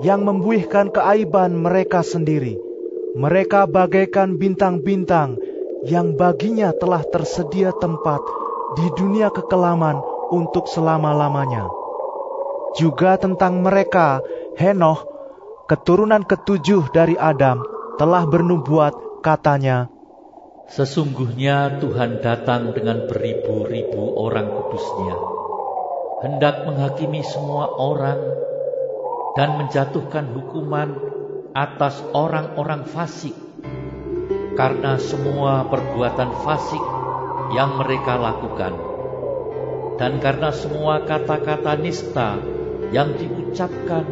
yang 0.02 0.26
membuihkan 0.26 0.90
keaiban 0.90 1.54
mereka 1.54 2.02
sendiri. 2.02 2.58
Mereka 3.14 3.70
bagaikan 3.70 4.42
bintang-bintang 4.42 5.38
yang 5.86 6.18
baginya 6.18 6.74
telah 6.74 7.06
tersedia 7.06 7.76
tempat 7.78 8.22
di 8.80 8.88
dunia 8.98 9.30
kekelaman 9.30 10.00
untuk 10.32 10.66
selama-lamanya 10.66 11.82
juga 12.76 13.20
tentang 13.20 13.60
mereka, 13.60 14.24
Henoh, 14.56 15.04
keturunan 15.68 16.24
ketujuh 16.24 16.92
dari 16.92 17.16
Adam, 17.20 17.64
telah 18.00 18.24
bernubuat 18.28 19.24
katanya, 19.24 19.92
Sesungguhnya 20.72 21.84
Tuhan 21.84 22.24
datang 22.24 22.72
dengan 22.72 23.04
beribu-ribu 23.04 24.16
orang 24.16 24.48
kudusnya, 24.56 25.16
hendak 26.22 26.70
menghakimi 26.70 27.26
semua 27.26 27.66
orang 27.66 28.22
dan 29.34 29.58
menjatuhkan 29.58 30.30
hukuman 30.38 30.94
atas 31.58 31.98
orang-orang 32.14 32.86
fasik, 32.86 33.34
karena 34.54 35.02
semua 35.02 35.66
perbuatan 35.66 36.32
fasik 36.46 36.84
yang 37.58 37.76
mereka 37.82 38.22
lakukan, 38.22 38.74
dan 39.98 40.22
karena 40.22 40.54
semua 40.54 41.04
kata-kata 41.04 41.76
nista 41.82 42.38
yang 42.94 43.18
diucapkan 43.18 44.06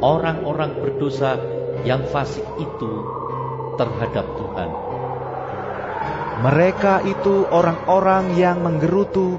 orang-orang 0.00 0.78
berdosa 0.78 1.36
yang 1.82 2.06
fasik 2.08 2.46
itu 2.62 2.92
terhadap 3.74 4.24
Tuhan. 4.38 4.70
Mereka 6.40 7.04
itu 7.04 7.44
orang-orang 7.52 8.32
yang 8.38 8.64
menggerutu 8.64 9.36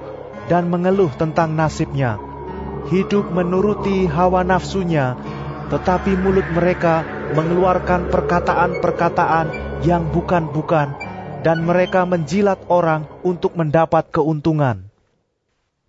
dan 0.48 0.70
mengeluh 0.72 1.12
tentang 1.14 1.54
nasibnya, 1.54 2.18
hidup 2.90 3.30
menuruti 3.30 4.08
hawa 4.08 4.42
nafsunya, 4.42 5.20
tetapi 5.70 6.18
mulut 6.18 6.46
mereka 6.56 7.04
mengeluarkan 7.36 8.10
perkataan-perkataan 8.10 9.48
yang 9.86 10.10
bukan-bukan, 10.10 10.94
dan 11.42 11.66
mereka 11.66 12.06
menjilat 12.06 12.62
orang 12.70 13.10
untuk 13.26 13.58
mendapat 13.58 14.10
keuntungan. 14.14 14.88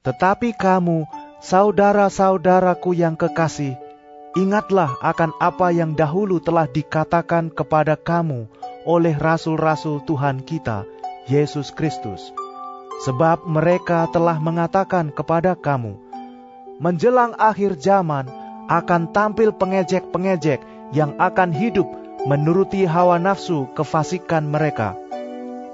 Tetapi 0.02 0.58
kamu 0.58 1.06
Saudara-saudaraku 1.42 2.94
yang 2.94 3.18
kekasih, 3.18 3.74
ingatlah 4.38 4.94
akan 5.02 5.34
apa 5.42 5.74
yang 5.74 5.98
dahulu 5.98 6.38
telah 6.38 6.70
dikatakan 6.70 7.50
kepada 7.50 7.98
kamu 7.98 8.46
oleh 8.86 9.18
rasul-rasul 9.18 10.06
Tuhan 10.06 10.46
kita, 10.46 10.86
Yesus 11.26 11.74
Kristus. 11.74 12.30
Sebab 13.00 13.48
mereka 13.48 14.04
telah 14.12 14.36
mengatakan 14.36 15.08
kepada 15.08 15.56
kamu, 15.56 15.96
menjelang 16.76 17.32
akhir 17.40 17.80
zaman 17.80 18.28
akan 18.68 19.10
tampil 19.16 19.56
pengejek-pengejek 19.56 20.60
yang 20.92 21.16
akan 21.16 21.50
hidup 21.56 21.88
menuruti 22.28 22.84
hawa 22.84 23.16
nafsu 23.16 23.66
kefasikan 23.72 24.46
mereka. 24.46 24.94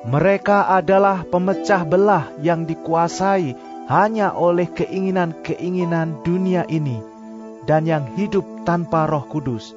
Mereka 0.07 0.71
adalah 0.71 1.27
pemecah 1.27 1.83
belah 1.83 2.31
yang 2.39 2.65
dikuasai 2.65 3.59
hanya 3.91 4.31
oleh 4.33 4.71
keinginan-keinginan 4.71 6.23
dunia 6.23 6.63
ini 6.71 7.03
dan 7.67 7.85
yang 7.85 8.07
hidup 8.17 8.47
tanpa 8.63 9.05
Roh 9.11 9.27
Kudus. 9.27 9.75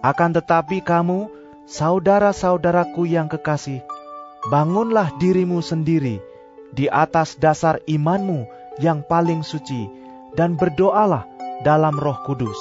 Akan 0.00 0.30
tetapi, 0.30 0.80
kamu, 0.80 1.28
saudara-saudaraku 1.66 3.10
yang 3.10 3.26
kekasih, 3.26 3.82
bangunlah 4.48 5.10
dirimu 5.18 5.58
sendiri 5.58 6.22
di 6.72 6.90
atas 6.90 7.36
dasar 7.38 7.80
imanmu 7.88 8.48
yang 8.78 9.02
paling 9.06 9.42
suci, 9.42 9.88
dan 10.36 10.54
berdoalah 10.54 11.26
dalam 11.66 11.96
Roh 11.98 12.18
Kudus. 12.24 12.58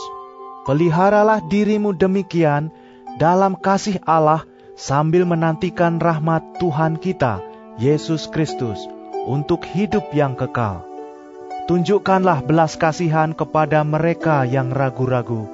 Peliharalah 0.68 1.46
dirimu 1.48 1.96
demikian 1.96 2.74
dalam 3.22 3.56
kasih 3.56 4.04
Allah 4.04 4.44
sambil 4.76 5.24
menantikan 5.24 5.98
rahmat 5.98 6.44
Tuhan 6.60 7.00
kita, 7.00 7.40
Yesus 7.80 8.28
Kristus 8.28 8.84
untuk 9.28 9.64
hidup 9.64 10.12
yang 10.12 10.36
kekal. 10.36 10.84
Tunjukkanlah 11.68 12.48
belas 12.48 12.80
kasihan 12.80 13.36
kepada 13.36 13.84
mereka 13.84 14.48
yang 14.48 14.72
ragu-ragu. 14.72 15.52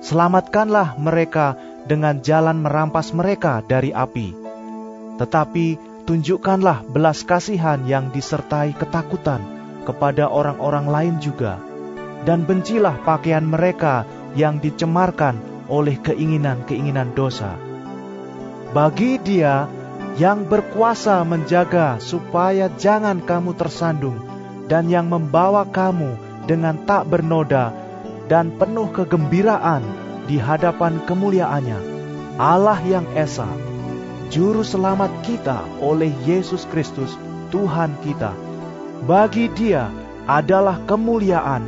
Selamatkanlah 0.00 0.96
mereka 0.96 1.60
dengan 1.84 2.24
jalan 2.24 2.64
merampas 2.64 3.12
mereka 3.12 3.60
dari 3.60 3.92
api. 3.92 4.32
Tetapi 5.20 5.91
tunjukkanlah 6.04 6.86
belas 6.90 7.22
kasihan 7.22 7.82
yang 7.86 8.10
disertai 8.10 8.74
ketakutan 8.74 9.42
kepada 9.82 10.30
orang-orang 10.30 10.86
lain 10.86 11.14
juga. 11.18 11.58
Dan 12.22 12.46
bencilah 12.46 13.02
pakaian 13.02 13.42
mereka 13.42 14.06
yang 14.38 14.62
dicemarkan 14.62 15.66
oleh 15.66 15.98
keinginan-keinginan 15.98 17.14
dosa. 17.18 17.58
Bagi 18.70 19.18
dia 19.18 19.66
yang 20.16 20.46
berkuasa 20.46 21.24
menjaga 21.24 21.98
supaya 21.98 22.70
jangan 22.78 23.24
kamu 23.24 23.58
tersandung, 23.58 24.16
dan 24.70 24.86
yang 24.86 25.10
membawa 25.10 25.66
kamu 25.66 26.14
dengan 26.46 26.78
tak 26.86 27.10
bernoda 27.10 27.74
dan 28.30 28.54
penuh 28.54 28.88
kegembiraan 28.92 29.82
di 30.30 30.38
hadapan 30.38 31.02
kemuliaannya, 31.04 31.80
Allah 32.38 32.80
yang 32.86 33.04
Esa, 33.18 33.48
Juru 34.32 34.64
Selamat 34.64 35.12
kita 35.28 35.60
oleh 35.84 36.08
Yesus 36.24 36.64
Kristus, 36.72 37.20
Tuhan 37.52 37.92
kita. 38.00 38.32
Bagi 39.04 39.52
dia 39.52 39.92
adalah 40.24 40.80
kemuliaan, 40.88 41.60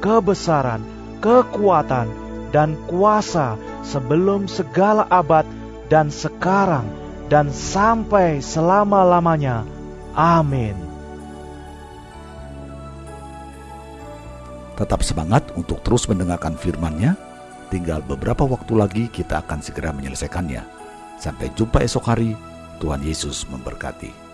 kebesaran, 0.00 0.80
kekuatan, 1.20 2.08
dan 2.56 2.72
kuasa 2.88 3.60
sebelum 3.84 4.48
segala 4.48 5.04
abad 5.12 5.44
dan 5.92 6.08
sekarang 6.08 6.88
dan 7.28 7.52
sampai 7.52 8.40
selama-lamanya. 8.40 9.68
Amin. 10.16 10.72
Tetap 14.80 15.04
semangat 15.04 15.52
untuk 15.52 15.84
terus 15.84 16.08
mendengarkan 16.08 16.56
firman-Nya. 16.56 17.12
Tinggal 17.68 18.00
beberapa 18.00 18.48
waktu 18.48 18.72
lagi 18.72 19.04
kita 19.12 19.44
akan 19.44 19.60
segera 19.60 19.92
menyelesaikannya. 19.92 20.75
Sampai 21.16 21.52
jumpa 21.56 21.80
esok 21.82 22.04
hari. 22.04 22.32
Tuhan 22.76 23.00
Yesus 23.00 23.48
memberkati. 23.48 24.25